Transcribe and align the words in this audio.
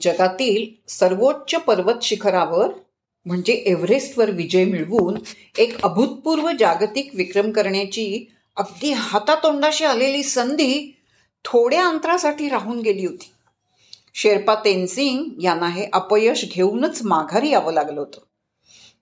जगातील 0.00 0.90
सर्वोच्च 0.90 1.54
पर्वत 1.54 2.02
शिखरावर 2.02 2.68
म्हणजे 3.26 3.52
एव्हरेस्टवर 3.52 4.30
विजय 4.30 4.64
मिळवून 4.64 5.18
एक 5.58 5.82
अभूतपूर्व 5.82 6.50
जागतिक 6.58 7.10
विक्रम 7.14 7.50
करण्याची 7.50 8.26
अगदी 8.56 8.92
हातातोंडाशी 8.92 9.84
आलेली 9.84 10.22
संधी 10.22 10.96
थोड्या 11.44 11.86
अंतरासाठी 11.86 12.48
राहून 12.48 12.80
गेली 12.80 13.06
होती. 13.06 13.30
शेर्पा 14.14 14.54
तेनसिंग 14.54 15.24
यांना 15.42 15.68
हे 15.68 15.88
अपयश 15.92 16.44
घेऊनच 16.52 17.00
माघारी 17.04 17.50
यावं 17.50 17.72
लागलं 17.72 18.00
होतं. 18.00 18.20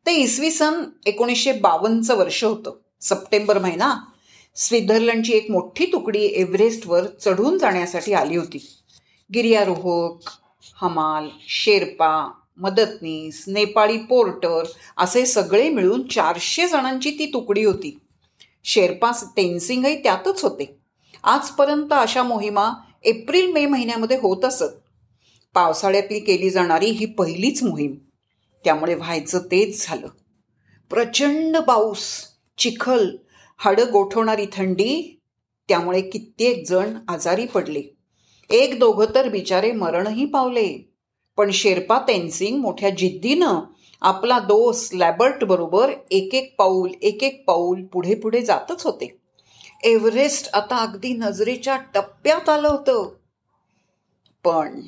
ते 0.07 0.13
इसवी 0.13 0.51
सन 0.51 0.83
एकोणीसशे 1.07 1.53
बावन्नचं 1.53 2.17
वर्ष 2.17 2.45
होतं. 2.45 2.73
सप्टेंबर 3.01 3.59
महिना 3.59 3.95
स्वित्झर्लंडची 4.57 5.33
एक 5.33 5.51
मोठी 5.51 5.87
तुकडी 5.87 6.25
एव्हरेस्टवर 6.27 7.07
चढून 7.21 7.59
जाण्यासाठी 7.59 8.13
आली 8.13 8.37
होती. 8.37 8.67
गिर्यारोहक 9.35 10.31
हमाल 10.75 11.29
शेर्पा 11.49 12.31
मदतनीस 12.57 13.45
नेपाळी 13.47 13.99
पोर्टर 13.99 14.63
असे 14.97 15.27
सगळे 15.27 15.71
मिळून 15.71 16.07
चारशे 16.09 16.69
जणांची 16.69 17.11
ती 17.11 17.27
तुकडी 17.33 17.65
होती. 17.65 17.99
शेर्पा 18.65 19.11
तेनसिंगही 19.37 20.03
त्यातच 20.03 20.43
होते. 20.43 20.77
आजपर्यंत 21.25 21.89
अशा 21.91 22.23
मोहिमा 22.23 22.73
एप्रिल 23.05 23.53
मे 23.53 23.67
महिन्यामध्ये 23.67 24.19
होत 24.23 24.45
असत. 24.45 24.65
पावसाळ्यातली 25.55 26.21
केली 26.21 26.51
जाणारी 26.51 26.87
ही 26.87 27.07
पहिलीच 27.07 27.63
मोहीम. 27.63 27.95
त्यामुळे 28.65 28.95
व्हायचं 28.95 29.39
तेच 29.39 29.87
झालं. 29.87 30.07
प्रचंड 30.91 31.57
पाऊस 31.57 32.25
चिखल 32.59 33.17
हाडं 33.59 33.85
गोठवणारी 33.93 34.47
थंडी 34.53 35.21
त्यामुळे 35.69 36.01
कित्येक 36.01 36.69
जण 36.69 36.99
आजारी 37.09 37.47
पडले. 37.47 37.83
एक 38.51 38.79
दोघं 38.79 39.05
तर 39.15 39.29
बिचारे 39.29 39.73
मरणही 39.73 40.25
पावले. 40.25 40.97
पण 41.37 41.51
शेर्पा 41.51 41.99
तेनसिंग 41.99 42.61
मोठ्या 42.61 42.91
जिद्दीनं 42.91 43.61
आपला 44.01 44.39
दोस 44.39 44.91
लॅबर्ट 44.93 45.45
बरोबर 45.45 45.93
एक 46.11 46.35
एक 46.35 46.55
पाऊल 46.59 46.91
एक 47.03 47.23
एक 47.23 47.45
पाऊल 47.47 47.85
पुढे 47.85 48.15
पुढे 48.15 48.41
जातच 48.43 48.85
होते. 48.85 49.19
एव्हरेस्ट 49.83 50.51
आता 50.55 50.77
अगदी 50.77 51.09
नजरेच्या 51.09 51.77
टप्प्यात 51.95 52.49
आलं 52.49 52.69
होतं. 52.69 53.09
पण 54.45 54.81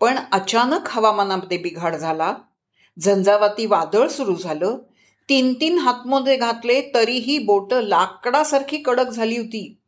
पण 0.00 0.18
अचानक 0.32 0.80
हवामानामध्ये 0.86 1.58
बिघाड 1.58 1.96
झाला. 1.96 2.34
झंझावाती 2.98 3.66
वादळ 3.66 4.08
सुरू 4.08 4.34
झालं. 4.34 4.76
तीन 5.28 5.54
तीन 5.54 5.78
हातमोजे 5.78 6.36
घातले 6.36 6.90
तरीही 6.94 7.38
बोट 7.38 7.74
लाकडासारखी 7.74 8.76
कडक 8.76 9.10
झाली 9.10 9.36
होती. 9.36 9.78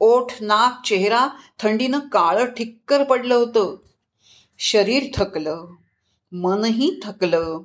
ओठ 0.00 0.32
नाक 0.40 0.86
चेहरा 0.86 1.28
थंडीनं 1.58 1.98
काळं 1.98 2.44
ठिक्कर 2.44 3.02
पडलं 3.02 3.34
होतं. 3.34 3.76
शरीर 4.58 5.02
थकलं 5.14 5.66
मनही 6.32 7.00
थकलं. 7.02 7.58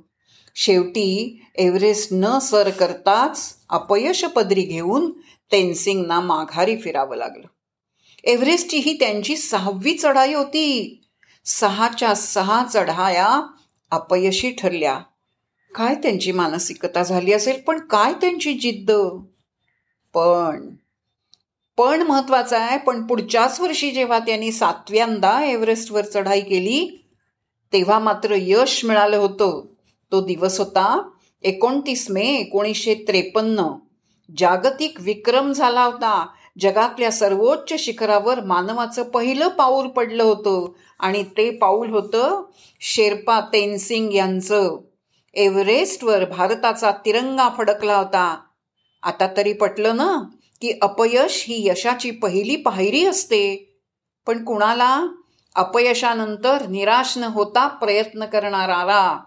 शेवटी 0.56 1.42
एव्हरेस्ट 1.56 2.10
न 2.12 2.40
सर 2.40 2.70
करताच 2.70 3.56
अपयश 3.70 4.26
पदरी 4.26 4.62
घेऊन 4.62 5.12
तेनसिंगना 5.52 6.20
माघारी 6.20 6.78
फिरावं 6.78 7.16
लागलं. 7.16 7.48
एव्हरेस्टची 8.24 8.78
ही 8.78 8.98
त्यांची 9.00 9.38
सहावी 9.38 9.94
चढाई 9.94 10.34
होती. 10.34 11.02
सहाच्या 11.46 12.14
सहा 12.16 12.66
चढाया 12.74 13.42
अपयशी 13.92 14.52
ठरल्या. 14.52 15.00
काय 15.76 15.96
त्यांची 15.96 16.32
मानसिकता 16.32 17.04
झाली 17.04 17.34
असेल? 17.34 17.62
पण 17.62 17.80
काय 17.80 18.14
त्यांची 18.14 18.54
जिद्द? 18.54 18.92
पण 20.14 20.70
पण 21.78 22.02
महत्वाचं 22.02 22.58
आहे 22.58 22.78
पण 22.78 23.08
पुढच्याच 23.08 23.60
वर्षी 23.60 23.92
जेव्हा 23.92 24.20
त्यांनी 24.20 24.52
सातव्यांदा 24.52 25.46
एव्हरेस्टवर 25.46 26.02
चढाई 26.02 26.42
केली 26.42 27.08
तेव्हा 27.74 28.00
मात्र 28.00 28.36
यश 28.38 28.86
मिळालं 28.86 29.18
होतं. 29.18 29.66
तो 30.12 30.22
दिवस 30.22 30.60
होता 30.60 31.10
एकोणतीस 31.44 32.12
मे 32.12 32.22
एकोणीसशे 32.22 32.94
त्रेपन्न. 32.94 33.68
जागतिक 34.38 35.02
विक्रम 35.02 35.52
झाला 35.52 35.84
होता. 35.84 36.28
जगातल्या 36.60 37.12
सर्वोच्च 37.12 37.80
शिखरावर 37.80 38.44
मानवाचं 38.44 39.04
पहिलं 39.04 39.48
पाऊल 39.48 39.88
पडलं 39.88 40.24
होतं 40.24 40.72
आणि 41.00 41.24
ते 41.24 41.50
पाऊल 41.52 41.90
होतं 41.90 42.44
शेर्पा 42.82 43.40
तेनसिंग 43.40 44.14
यांचं. 44.14 44.78
एव्हरेस्टवर 45.34 46.26
भारताचा 46.26 46.92
तिरंगा 46.92 47.50
फडकला 47.58 47.98
होता. 47.98 48.38
आता 49.04 49.28
तरी 49.38 49.54
पटलं 49.54 49.96
ना? 49.96 50.24
की 50.66 50.80
अपयश 50.82 51.46
ही 51.48 51.68
यशाची 51.68 52.12
पहिली 52.12 52.56
पायरी 52.56 53.06
असते. 53.06 53.78
पण 54.28 54.44
कुणाला? 54.46 55.08
अपयशानंतर 55.56 56.68
निराश 56.68 57.18
न 57.18 57.24
होता 57.24 57.68
प्रयत्न 57.68 58.26
करणारा 58.26 59.24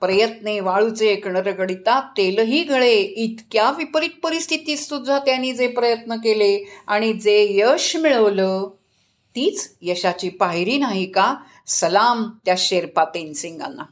प्रयत्ने 0.00 0.60
वाळूचे 0.60 1.16
कणरगडिता 1.16 2.00
तेलही 2.00 2.62
गळे. 2.62 2.96
इतक्या 2.96 3.70
विपरीत 3.70 4.10
परिस्थितीत 4.22 4.76
सुद्धा 4.76 5.18
त्यांनी 5.18 5.52
जे 5.52 5.66
प्रयत्न 5.66 6.14
केले 6.14 6.68
आणि 6.86 7.12
जे 7.12 7.46
यश 7.50 7.96
मिळवलं 7.96 8.70
तीच 9.36 9.76
यशाची 9.82 10.28
पायरी 10.28 10.78
नाही 10.78 11.06
का? 11.06 11.34
सलाम 11.66 12.30
त्या 12.44 12.54
शेर्पा 12.58 13.04
तेनसिंगांना. 13.04 13.82